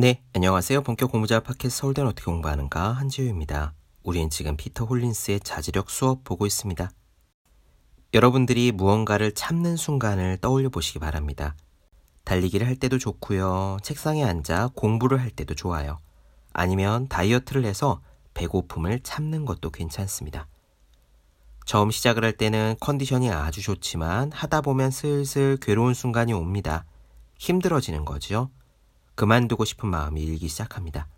네, 0.00 0.22
안녕하세요. 0.32 0.82
본격 0.82 1.10
공부자 1.10 1.40
팟캐스트 1.40 1.70
서울대는 1.70 2.10
어떻게 2.10 2.26
공부하는가 2.26 2.92
한지우입니다. 2.92 3.74
우리는 4.04 4.30
지금 4.30 4.56
피터 4.56 4.84
홀린스의 4.84 5.40
자제력 5.40 5.90
수업 5.90 6.22
보고 6.22 6.46
있습니다. 6.46 6.88
여러분들이 8.14 8.70
무언가를 8.70 9.32
참는 9.32 9.74
순간을 9.74 10.36
떠올려 10.36 10.68
보시기 10.68 11.00
바랍니다. 11.00 11.56
달리기를 12.22 12.64
할 12.64 12.76
때도 12.76 12.98
좋고요. 12.98 13.78
책상에 13.82 14.22
앉아 14.22 14.70
공부를 14.76 15.20
할 15.20 15.30
때도 15.32 15.56
좋아요. 15.56 15.98
아니면 16.52 17.08
다이어트를 17.08 17.64
해서 17.64 18.00
배고픔을 18.34 19.00
참는 19.02 19.44
것도 19.46 19.70
괜찮습니다. 19.70 20.46
처음 21.66 21.90
시작을 21.90 22.22
할 22.22 22.34
때는 22.34 22.76
컨디션이 22.78 23.32
아주 23.32 23.62
좋지만 23.62 24.30
하다 24.30 24.60
보면 24.60 24.92
슬슬 24.92 25.56
괴로운 25.60 25.92
순간이 25.92 26.34
옵니다. 26.34 26.84
힘들어지는 27.36 28.04
거죠. 28.04 28.50
그만두고 29.18 29.64
싶은 29.64 29.88
마음이 29.88 30.22
일기 30.22 30.46
시작합니다. 30.46 31.08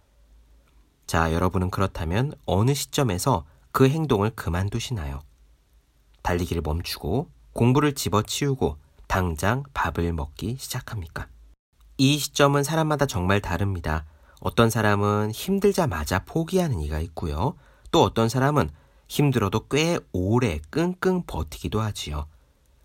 자, 1.06 1.34
여러분은 1.34 1.70
그렇다면 1.70 2.32
어느 2.46 2.72
시점에서 2.72 3.44
그 3.72 3.90
행동을 3.90 4.30
그만두시나요? 4.30 5.20
달리기를 6.22 6.62
멈추고 6.62 7.28
공부를 7.52 7.94
집어치우고 7.94 8.78
당장 9.06 9.64
밥을 9.74 10.14
먹기 10.14 10.56
시작합니까? 10.58 11.28
이 11.98 12.16
시점은 12.16 12.62
사람마다 12.62 13.04
정말 13.04 13.42
다릅니다. 13.42 14.06
어떤 14.40 14.70
사람은 14.70 15.32
힘들자마자 15.32 16.24
포기하는 16.24 16.80
이가 16.80 17.00
있고요. 17.00 17.54
또 17.90 18.02
어떤 18.02 18.30
사람은 18.30 18.70
힘들어도 19.08 19.68
꽤 19.68 19.98
오래 20.12 20.58
끙끙 20.70 21.24
버티기도 21.26 21.82
하지요. 21.82 22.28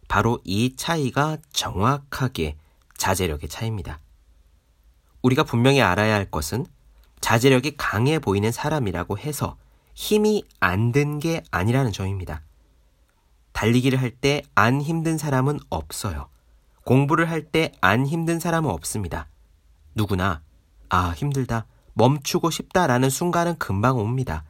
바로 0.10 0.42
이 0.44 0.76
차이가 0.76 1.38
정확하게 1.54 2.58
자제력의 2.98 3.48
차이입니다. 3.48 4.02
우리가 5.26 5.44
분명히 5.44 5.82
알아야 5.82 6.14
할 6.14 6.26
것은 6.30 6.66
자제력이 7.20 7.78
강해 7.78 8.20
보이는 8.20 8.52
사람이라고 8.52 9.18
해서 9.18 9.58
힘이 9.96 10.44
안 10.60 10.92
든 10.92 11.20
게 11.20 11.42
아니라는 11.52 11.92
점입니다. 11.92 12.42
달리기를 13.52 14.00
할 14.00 14.12
때 14.22 14.44
안 14.54 14.82
힘든 14.82 15.18
사람은 15.18 15.60
없어요. 15.70 16.30
공부를 16.84 17.30
할 17.30 17.50
때 17.52 17.72
안 17.82 18.06
힘든 18.06 18.40
사람은 18.40 18.70
없습니다. 18.70 19.28
누구나 19.96 20.42
아, 20.90 21.14
힘들다. 21.18 21.66
멈추고 21.94 22.52
싶다라는 22.52 23.10
순간은 23.10 23.58
금방 23.58 23.98
옵니다. 23.98 24.44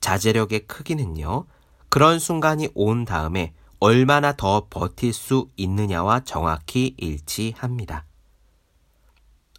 자제력의 0.00 0.66
크기는요, 0.66 1.44
그런 1.90 2.18
순간이 2.18 2.68
온 2.74 3.04
다음에 3.04 3.52
얼마나 3.80 4.32
더 4.32 4.66
버틸 4.70 5.12
수 5.12 5.48
있느냐와 5.56 6.20
정확히 6.20 6.94
일치합니다. 6.96 8.04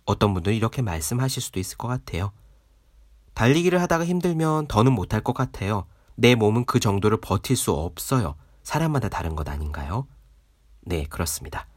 어떤 0.10 0.34
분들은 0.34 0.58
이렇게 0.58 0.82
말씀하실 0.82 1.40
수도 1.40 1.60
있을 1.60 1.78
것 1.78 1.88
같아요. 1.88 2.32
달리기를 3.36 3.80
하다가 3.80 4.06
힘들면 4.06 4.68
더는 4.68 4.92
못할 4.92 5.22
것 5.22 5.34
같아요. 5.34 5.86
내 6.16 6.34
몸은 6.34 6.66
그 6.66 6.80
정도를 6.80 7.22
버틸 7.22 7.56
수 7.56 7.72
없어요. 7.72 8.34
사람마다 8.64 9.08
다른 9.10 9.36
것 9.36 9.48
아닌가요? 9.48 10.08
네, 10.82 11.04
그렇습니다. 11.04 11.68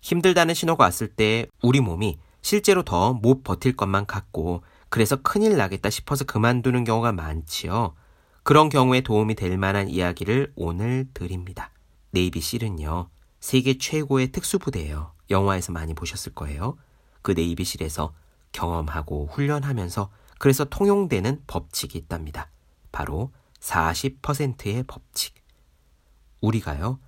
힘들다는 0.00 0.54
신호가 0.54 0.84
왔을 0.84 1.08
때 1.08 1.46
우리 1.62 1.80
몸이 1.80 2.18
실제로 2.40 2.82
더 2.82 3.12
못 3.12 3.44
버틸 3.44 3.76
것만 3.76 4.06
같고 4.06 4.62
그래서 4.88 5.16
큰일 5.16 5.58
나겠다 5.58 5.90
싶어서 5.90 6.24
그만두는 6.24 6.84
경우가 6.84 7.12
많지요. 7.12 7.94
그런 8.42 8.70
경우에 8.70 9.02
도움이 9.02 9.34
될 9.34 9.58
만한 9.58 9.88
이야기를 9.90 10.52
오늘 10.56 11.08
드립니다. 11.12 11.72
네이비실은요, 12.12 13.10
세계 13.40 13.76
최고의 13.76 14.32
특수부대예요. 14.32 15.12
영화에서 15.28 15.72
많이 15.72 15.92
보셨을 15.92 16.32
거예요. 16.32 16.78
그 17.26 17.32
네이비실에서 17.32 18.14
경험하고 18.52 19.26
훈련하면서 19.32 20.10
그래서 20.38 20.64
통용되는 20.64 21.42
법칙이 21.48 21.98
있답니다. 21.98 22.48
바로 22.92 23.32
40%의 23.58 24.84
법칙. 24.84 25.34
우리가요, 26.40 27.00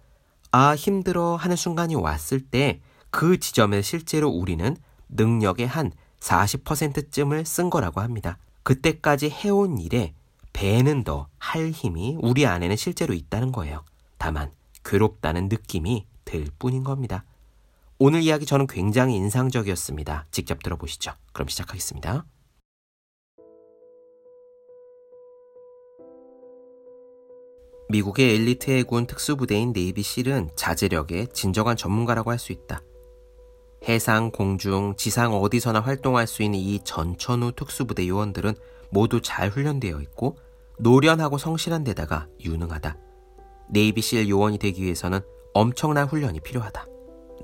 아, 0.50 0.74
힘들어 0.74 1.36
하는 1.36 1.54
순간이 1.54 1.94
왔을 1.94 2.40
때 2.40 2.80
그 3.10 3.38
지점에 3.38 3.82
실제로 3.82 4.28
우리는 4.28 4.76
능력의 5.08 5.66
한 5.66 5.92
40%쯤을 6.20 7.46
쓴 7.46 7.70
거라고 7.70 8.00
합니다. 8.00 8.38
그때까지 8.62 9.30
해온 9.30 9.78
일에 9.78 10.14
배는 10.52 11.04
더 11.04 11.28
할 11.38 11.70
힘이 11.70 12.18
우리 12.20 12.46
안에는 12.46 12.76
실제로 12.76 13.14
있다는 13.14 13.52
거예요. 13.52 13.84
다만 14.18 14.52
괴롭다는 14.84 15.48
느낌이 15.48 16.06
들 16.24 16.48
뿐인 16.58 16.84
겁니다. 16.84 17.24
오늘 18.00 18.22
이야기 18.22 18.46
저는 18.46 18.68
굉장히 18.68 19.16
인상적이었습니다. 19.16 20.26
직접 20.30 20.62
들어보시죠. 20.62 21.12
그럼 21.32 21.48
시작하겠습니다. 21.48 22.24
미국의 27.88 28.36
엘리트 28.36 28.70
해군 28.70 29.06
특수부대인 29.06 29.72
네이비실은 29.72 30.50
자제력의 30.54 31.28
진정한 31.32 31.76
전문가라고 31.76 32.30
할 32.30 32.38
수 32.38 32.52
있다. 32.52 32.82
해상, 33.88 34.30
공중, 34.30 34.94
지상 34.96 35.32
어디서나 35.34 35.80
활동할 35.80 36.26
수 36.26 36.42
있는 36.42 36.58
이 36.58 36.78
전천후 36.84 37.52
특수부대 37.52 38.06
요원들은 38.06 38.54
모두 38.90 39.20
잘 39.20 39.48
훈련되어 39.48 40.00
있고 40.02 40.36
노련하고 40.78 41.38
성실한 41.38 41.82
데다가 41.82 42.28
유능하다. 42.44 42.96
네이비실 43.70 44.28
요원이 44.28 44.58
되기 44.58 44.82
위해서는 44.82 45.20
엄청난 45.54 46.06
훈련이 46.06 46.40
필요하다. 46.40 46.87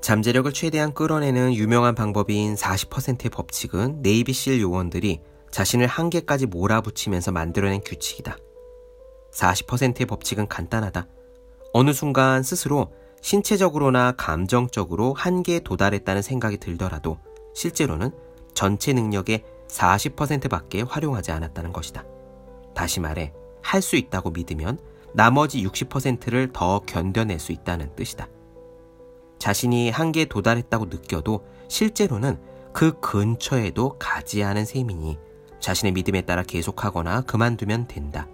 잠재력을 0.05 0.53
최대한 0.53 0.93
끌어내는 0.93 1.55
유명한 1.55 1.95
방법인 1.95 2.53
40%의 2.53 3.31
법칙은 3.31 4.03
네이비실 4.03 4.61
요원들이 4.61 5.19
자신을 5.49 5.87
한계까지 5.87 6.45
몰아붙이면서 6.45 7.31
만들어낸 7.31 7.81
규칙이다. 7.83 8.37
40%의 9.33 10.05
법칙은 10.05 10.47
간단하다. 10.47 11.07
어느 11.73 11.91
순간 11.91 12.43
스스로 12.43 12.93
신체적으로나 13.23 14.11
감정적으로 14.11 15.15
한계에 15.15 15.59
도달했다는 15.61 16.21
생각이 16.21 16.57
들더라도 16.57 17.17
실제로는 17.55 18.11
전체 18.53 18.93
능력의 18.93 19.43
40%밖에 19.67 20.83
활용하지 20.83 21.31
않았다는 21.31 21.73
것이다. 21.73 22.05
다시 22.75 22.99
말해, 22.99 23.33
할 23.63 23.81
수 23.81 23.95
있다고 23.95 24.29
믿으면 24.29 24.77
나머지 25.15 25.65
60%를 25.65 26.51
더 26.53 26.81
견뎌낼 26.85 27.39
수 27.39 27.51
있다는 27.51 27.95
뜻이다. 27.95 28.27
자신이 29.39 29.89
한계에 29.89 30.25
도달했다고 30.25 30.85
느껴도 30.85 31.45
실제로는 31.67 32.39
그 32.73 32.99
근처에도 32.99 33.97
가지 33.99 34.43
않은 34.43 34.65
셈이니 34.65 35.17
자신의 35.59 35.93
믿음에 35.93 36.21
따라 36.21 36.43
계속하거나 36.43 37.21
그만두면 37.21 37.87
된다. 37.87 38.27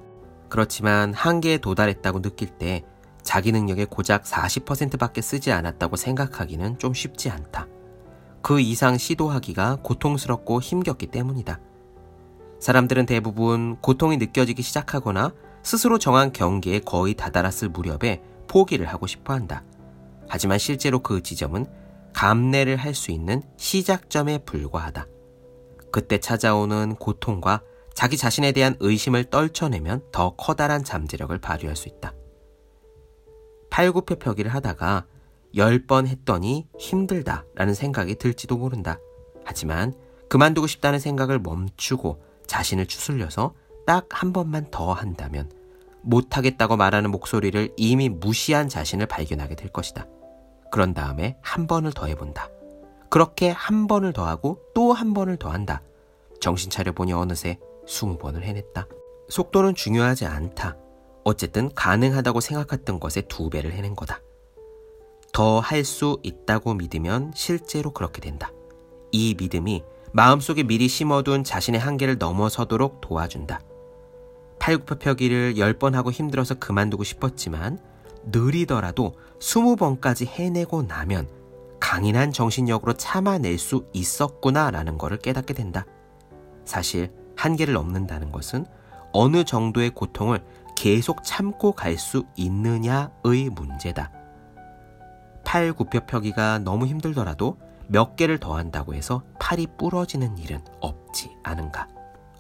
그렇지만 0.50 1.14
한계에 1.14 1.58
도달했다고 1.60 2.22
느낄 2.22 2.50
때 2.50 2.84
자기 3.24 3.52
능력의 3.52 3.86
고작 3.86 4.24
40%밖에 4.24 5.22
쓰지 5.22 5.52
않았다고 5.52 5.96
생각하기는 5.96 6.80
좀 6.80 6.94
쉽지 6.94 7.30
않다. 7.30 7.68
그 8.42 8.60
이상 8.60 8.98
시도하기가 8.98 9.78
고통스럽고 9.84 10.62
힘겹기 10.62 11.08
때문이다. 11.08 11.60
사람들은 12.60 13.06
대부분 13.06 13.78
고통이 13.78 14.18
느껴지기 14.18 14.62
시작하거나 14.62 15.34
스스로 15.64 16.00
정한 16.00 16.34
경계에 16.34 16.80
거의 16.80 17.14
다다랐을 17.14 17.70
무렵에 17.70 18.22
포기를 18.48 18.88
하고 18.88 19.08
싶어 19.08 19.34
한다. 19.34 19.64
하지만 20.32 20.60
실제로 20.60 21.00
그 21.00 21.22
지점은 21.22 21.66
감내를 22.14 22.78
할 22.78 22.96
수 22.96 23.12
있는 23.12 23.44
시작점에 23.58 24.38
불과하다. 24.40 25.06
그때 25.92 26.20
찾아오는 26.20 26.96
고통과 26.96 27.62
자기 27.94 28.16
자신에 28.16 28.54
대한 28.54 28.78
의심을 28.80 29.26
떨쳐내면 29.26 30.02
더 30.14 30.38
커다란 30.38 30.86
잠재력을 30.86 31.38
발휘할 31.38 31.76
수 31.76 31.90
있다. 31.90 32.14
팔굽혀펴기를 33.72 34.54
하다가 34.54 35.06
10번 35.54 36.08
했더니 36.08 36.66
힘들다 36.80 37.44
라는 37.54 37.74
생각이 37.74 38.16
들지도 38.16 38.56
모른다. 38.56 39.00
하지만 39.44 39.94
그만두고 40.30 40.66
싶다는 40.66 41.00
생각을 41.00 41.40
멈추고 41.40 42.24
자신을 42.48 42.86
추슬려서 42.86 43.54
딱 43.86 44.08
한 44.12 44.32
번만 44.32 44.72
더 44.72 44.94
한다면 44.94 45.52
못하겠다고 46.04 46.78
말하는 46.78 47.12
목소리를 47.12 47.74
이미 47.76 48.08
무시한 48.08 48.70
자신을 48.70 49.08
발견하게 49.08 49.56
될 49.56 49.70
것이다. 49.74 50.08
그런 50.72 50.94
다음에 50.94 51.38
한 51.42 51.68
번을 51.68 51.92
더 51.92 52.06
해본다. 52.08 52.50
그렇게 53.10 53.50
한 53.50 53.88
번을 53.88 54.14
더 54.14 54.26
하고 54.26 54.60
또 54.74 54.94
한 54.94 55.14
번을 55.14 55.38
더 55.38 55.50
한다. 55.50 55.82
정신 56.40 56.70
차려보니 56.72 57.14
어느새 57.14 57.60
20번을 57.88 58.42
해냈다. 58.42 58.88
속도는 59.30 59.76
중요하지 59.76 60.26
않다. 60.26 60.78
어쨌든 61.24 61.70
가능하다고 61.76 62.40
생각했던 62.40 63.00
것에 63.00 63.22
두 63.22 63.50
배를 63.50 63.74
해낸 63.74 63.96
거다. 63.96 64.22
더 65.34 65.60
할 65.60 65.86
수 65.86 66.20
있다고 66.24 66.74
믿으면 66.74 67.32
실제로 67.36 67.92
그렇게 67.92 68.22
된다. 68.22 68.52
이 69.12 69.36
믿음이 69.38 69.84
마음속에 70.14 70.64
미리 70.64 70.88
심어둔 70.88 71.44
자신의 71.44 71.80
한계를 71.80 72.18
넘어서도록 72.18 73.02
도와준다. 73.02 73.62
팔굽혀펴기를 74.60 75.56
10번 75.56 75.94
하고 75.94 76.12
힘들어서 76.12 76.56
그만두고 76.56 77.04
싶었지만 77.04 77.80
느리더라도 78.26 79.16
20번까지 79.40 80.28
해내고 80.28 80.84
나면 80.84 81.28
강인한 81.80 82.32
정신력으로 82.32 82.94
참아낼 82.94 83.58
수 83.58 83.86
있었구나라는 83.94 84.98
것을 84.98 85.18
깨닫게 85.18 85.54
된다. 85.54 85.86
사실 86.66 87.12
한계를 87.36 87.74
넘는다는 87.74 88.32
것은 88.32 88.66
어느 89.12 89.44
정도의 89.44 89.90
고통을 89.90 90.44
계속 90.76 91.24
참고 91.24 91.74
갈 91.74 91.98
수 91.98 92.24
있느냐의 92.36 93.50
문제다. 93.52 94.12
팔 95.44 95.74
굽혀 95.74 96.06
펴기가 96.06 96.60
너무 96.60 96.86
힘들더라도 96.86 97.58
몇 97.88 98.16
개를 98.16 98.38
더 98.38 98.56
한다고 98.56 98.94
해서 98.94 99.24
팔이 99.40 99.68
부러지는 99.78 100.38
일은 100.38 100.62
없지 100.80 101.36
않은가. 101.44 101.88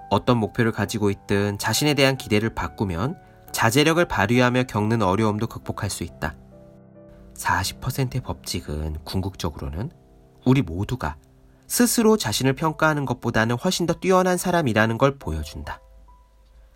어떤 0.09 0.37
목표를 0.37 0.71
가지고 0.71 1.09
있든 1.09 1.57
자신에 1.57 1.93
대한 1.93 2.15
기대를 2.15 2.53
바꾸면 2.53 3.17
자제력을 3.51 4.03
발휘하며 4.05 4.63
겪는 4.63 5.01
어려움도 5.01 5.47
극복할 5.47 5.89
수 5.89 6.03
있다. 6.03 6.35
40%의 7.35 8.21
법칙은 8.21 8.97
궁극적으로는 9.03 9.91
우리 10.45 10.61
모두가 10.61 11.17
스스로 11.67 12.17
자신을 12.17 12.53
평가하는 12.53 13.05
것보다는 13.05 13.57
훨씬 13.57 13.85
더 13.85 13.93
뛰어난 13.93 14.37
사람이라는 14.37 14.97
걸 14.97 15.17
보여준다. 15.17 15.79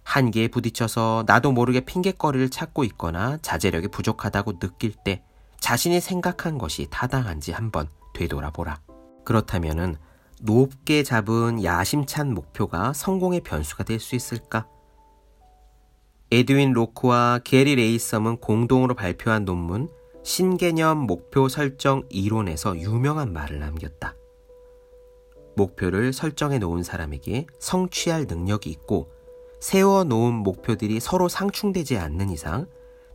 한계에 0.03 0.47
부딪혀서 0.47 1.25
나도 1.27 1.51
모르게 1.51 1.81
핑계거리를 1.81 2.49
찾고 2.49 2.83
있거나 2.85 3.37
자제력이 3.41 3.89
부족하다고 3.89 4.59
느낄 4.59 4.93
때 4.93 5.23
자신이 5.59 5.99
생각한 5.99 6.57
것이 6.57 6.87
타당한지 6.89 7.51
한번 7.51 7.89
되돌아보라. 8.13 8.79
그렇다면은 9.25 9.97
높게 10.39 11.03
잡은 11.03 11.63
야심찬 11.63 12.33
목표가 12.33 12.93
성공의 12.93 13.41
변수가 13.41 13.83
될 13.83 13.99
수 13.99 14.15
있을까? 14.15 14.67
에드윈 16.31 16.73
로크와 16.73 17.41
게리 17.43 17.75
레이썸은 17.75 18.37
공동으로 18.37 18.95
발표한 18.95 19.45
논문 19.45 19.89
신개념 20.23 20.97
목표 20.97 21.47
설정 21.47 22.03
이론에서 22.09 22.77
유명한 22.79 23.31
말을 23.31 23.59
남겼다. 23.59 24.15
목표를 25.55 26.13
설정해 26.13 26.57
놓은 26.57 26.81
사람에게 26.83 27.45
성취할 27.59 28.25
능력이 28.27 28.69
있고 28.71 29.11
세워 29.59 30.03
놓은 30.03 30.33
목표들이 30.33 30.99
서로 30.99 31.29
상충되지 31.29 31.97
않는 31.97 32.29
이상 32.29 32.65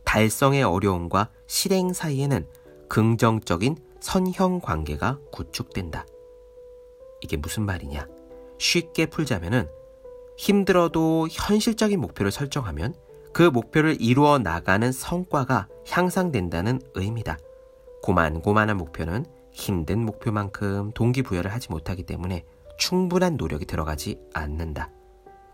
달성의 0.05 0.63
어려움과 0.63 1.29
실행 1.47 1.93
사이에는 1.93 2.47
긍정적인 2.87 3.77
선형 3.99 4.61
관계가 4.61 5.19
구축된다. 5.31 6.05
이게 7.21 7.37
무슨 7.37 7.65
말이냐? 7.65 8.07
쉽게 8.57 9.05
풀자면은 9.07 9.67
힘들어도 10.37 11.27
현실적인 11.29 11.99
목표를 11.99 12.31
설정하면 12.31 12.93
그 13.33 13.43
목표를 13.43 13.97
이루어 13.99 14.39
나가는 14.39 14.91
성과가 14.91 15.67
향상된다는 15.87 16.81
의미다. 16.95 17.37
고만고만한 18.01 18.77
목표는 18.77 19.25
힘든 19.51 20.03
목표만큼 20.05 20.91
동기부여를 20.93 21.53
하지 21.53 21.69
못하기 21.69 22.03
때문에 22.03 22.43
충분한 22.77 23.37
노력이 23.37 23.65
들어가지 23.65 24.19
않는다. 24.33 24.89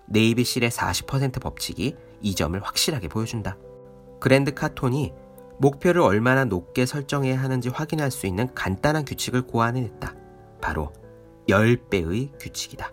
네이비실의 0.07 0.69
40% 0.69 1.41
법칙이 1.41 1.95
이 2.21 2.35
점을 2.35 2.57
확실하게 2.63 3.09
보여준다. 3.09 3.57
그랜드 4.19 4.53
카톤이 4.53 5.13
목표를 5.59 6.01
얼마나 6.01 6.45
높게 6.45 6.85
설정해야 6.85 7.41
하는지 7.41 7.69
확인할 7.69 8.11
수 8.11 8.27
있는 8.27 8.53
간단한 8.53 9.05
규칙을 9.05 9.43
고안해냈다. 9.43 10.15
바로 10.61 10.93
10배의 11.49 12.31
규칙이다. 12.39 12.91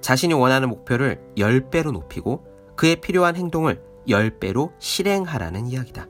자신이 0.00 0.34
원하는 0.34 0.68
목표를 0.68 1.20
10배로 1.36 1.92
높이고 1.92 2.44
그에 2.76 2.96
필요한 2.96 3.36
행동을 3.36 3.82
10배로 4.08 4.72
실행하라는 4.78 5.66
이야기다. 5.66 6.06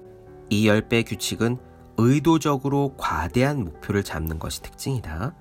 이 0.50 0.68
10배 0.68 1.06
규칙은 1.06 1.58
의도적으로 1.96 2.94
과대한 2.96 3.64
목표를 3.64 4.04
잡는 4.04 4.38
것이 4.38 4.62
특징이다. 4.62 5.34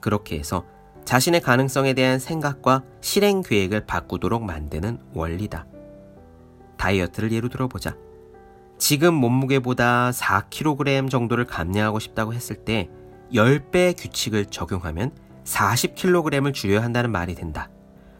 그렇게 0.00 0.38
해서 0.38 0.64
자신의 1.04 1.40
가능성에 1.40 1.92
대한 1.94 2.18
생각과 2.18 2.82
실행 3.00 3.42
계획을 3.42 3.86
바꾸도록 3.86 4.42
만드는 4.42 4.98
원리다. 5.12 5.66
다이어트를 6.76 7.32
예로 7.32 7.48
들어보자. 7.48 7.96
지금 8.78 9.14
몸무게보다 9.14 10.10
4kg 10.10 11.10
정도를 11.10 11.46
감량하고 11.46 11.98
싶다고 11.98 12.34
했을 12.34 12.56
때 12.56 12.88
10배 13.32 13.94
규칙을 13.96 14.46
적용하면 14.46 15.12
40kg을 15.44 16.54
줄여야 16.54 16.82
한다는 16.82 17.10
말이 17.10 17.34
된다. 17.34 17.70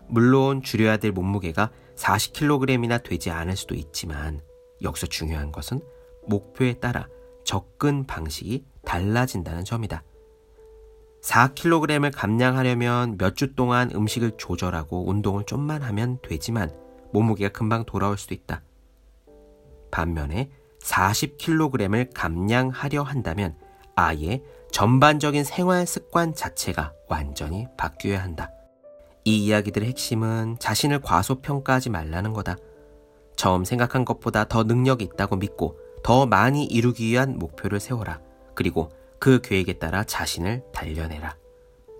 물론 0.09 0.62
줄여야 0.62 0.99
될 0.99 1.12
몸무게가 1.12 1.71
40kg이나 1.97 3.03
되지 3.03 3.31
않을 3.31 3.56
수도 3.56 3.75
있지만 3.75 4.41
여기서 4.83 5.06
중요한 5.06 5.53
것은 5.53 5.81
목표에 6.27 6.75
따라 6.75 7.09
접근 7.45 8.06
방식이 8.06 8.65
달라진다는 8.85 9.65
점이다. 9.65 10.03
4kg을 11.23 12.12
감량하려면 12.15 13.17
몇 13.17 13.35
주 13.37 13.55
동안 13.55 13.91
음식을 13.95 14.33
조절하고 14.37 15.09
운동을 15.09 15.45
좀만 15.47 15.83
하면 15.83 16.19
되지만 16.23 16.71
몸무게가 17.12 17.53
금방 17.53 17.85
돌아올 17.85 18.19
수도 18.19 18.35
있다. 18.35 18.62
반면에 19.91 20.51
40kg을 20.81 22.11
감량하려 22.15 23.03
한다면 23.03 23.56
아예 23.97 24.43
전반적인 24.71 25.45
생활 25.45 25.87
습관 25.87 26.35
자체가 26.35 26.93
완전히 27.09 27.69
바뀌어야 27.79 28.23
한다. 28.23 28.51
이 29.25 29.44
이야기들의 29.44 29.88
핵심은 29.88 30.56
자신을 30.59 31.00
과소평가하지 31.00 31.91
말라는 31.91 32.32
거다. 32.32 32.56
처음 33.37 33.65
생각한 33.65 34.05
것보다 34.05 34.44
더 34.44 34.65
능력이 34.65 35.05
있다고 35.05 35.37
믿고 35.37 35.79
더 36.03 36.26
많이 36.26 36.65
이루기 36.65 37.06
위한 37.06 37.38
목표를 37.38 37.81
세워라. 37.81 38.21
그리고 38.55 38.91
그 39.19 39.41
계획에 39.41 39.75
따라 39.75 40.05
자신을 40.05 40.62
단련해라. 40.73 41.37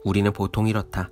우리는 0.05 0.31
보통 0.33 0.69
이렇다. 0.69 1.11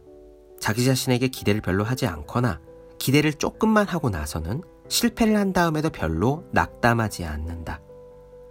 자기 0.60 0.84
자신에게 0.84 1.28
기대를 1.28 1.62
별로 1.62 1.82
하지 1.82 2.06
않거나 2.06 2.60
기대를 2.98 3.32
조금만 3.32 3.88
하고 3.88 4.10
나서는 4.10 4.62
실패를 4.88 5.36
한 5.36 5.54
다음에도 5.54 5.88
별로 5.88 6.44
낙담하지 6.52 7.24
않는다. 7.24 7.80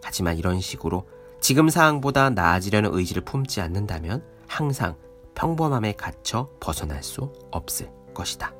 하지만 0.03 0.37
이런 0.37 0.59
식으로 0.59 1.07
지금 1.39 1.69
상황보다 1.69 2.31
나아지려는 2.31 2.89
의지를 2.93 3.23
품지 3.23 3.61
않는다면 3.61 4.23
항상 4.47 4.95
평범함에 5.35 5.93
갇혀 5.93 6.49
벗어날 6.59 7.03
수 7.03 7.31
없을 7.51 7.91
것이다. 8.13 8.53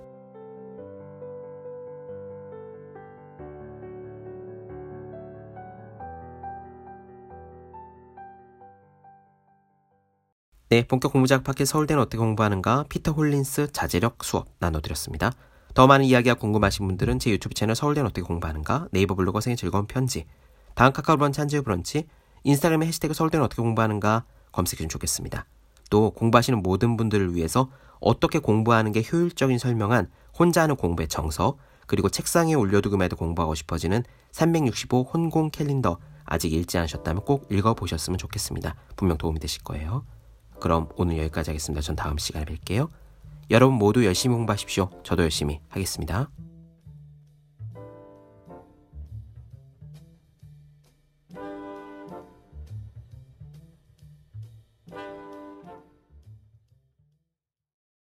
네, 10.72 10.88
본격 10.88 11.12
공부작 11.12 11.44
파켓 11.44 11.66
서울대는 11.66 12.02
어떻게 12.02 12.18
공부하는가 12.18 12.86
피터 12.88 13.12
홀린스 13.12 13.74
자제력 13.74 14.24
수업 14.24 14.48
나눠드렸습니다. 14.60 15.34
더 15.74 15.86
많은 15.86 16.06
이야기가 16.06 16.36
궁금하신 16.36 16.88
분들은 16.88 17.20
제 17.20 17.30
유튜브 17.30 17.54
채널 17.54 17.76
서울대는 17.76 18.08
어떻게 18.08 18.22
공부하는가 18.22 18.88
네이버 18.92 19.16
블로그 19.16 19.42
생의 19.42 19.58
즐거운 19.58 19.86
편지 19.86 20.26
다음 20.74 20.94
카카오 20.94 21.18
브런치 21.18 21.42
한지의 21.42 21.64
브런치 21.64 22.08
인스타그램에 22.44 22.86
해시태그 22.88 23.14
서울대는 23.14 23.46
어떻게 23.46 23.62
공부하는가 23.62 24.24
검색해 24.54 24.78
주면 24.78 24.90
좋겠습니다. 24.90 25.46
또 25.92 26.10
공부하시는 26.12 26.64
모든 26.64 26.98
분들을 26.98 27.36
위해서 27.36 27.70
어떻게 28.00 28.40
공부하는 28.40 28.92
게 28.92 29.04
효율적인 29.04 29.60
설명한 29.60 30.10
혼자 30.38 30.64
하는 30.64 30.76
공부의 30.76 31.08
정석 31.08 31.60
그리고 31.86 32.10
책상에 32.10 32.56
올려두기만 32.56 33.06
해도 33.06 33.16
공부하고 33.16 33.54
싶어지는 33.54 34.04
365 34.32 35.04
혼공 35.04 35.52
캘린더 35.52 36.00
아직 36.26 36.54
읽지 36.54 36.78
않으셨다면 36.80 37.26
꼭 37.26 37.46
읽어보셨으면 37.52 38.18
좋겠습니다. 38.18 38.76
분명 38.96 39.18
도움이 39.18 39.40
되실 39.40 39.64
거예요. 39.64 40.06
그럼 40.60 40.88
오늘 40.96 41.18
여기까지 41.18 41.52
하겠습니다. 41.52 41.82
전 41.82 41.96
다음 41.96 42.18
시간에 42.18 42.46
뵐게요. 42.46 42.90
여러분 43.50 43.78
모두 43.78 44.06
열심히 44.06 44.36
공부하십시오. 44.36 44.90
저도 45.04 45.24
열심히 45.24 45.60
하겠습니다. 45.68 46.30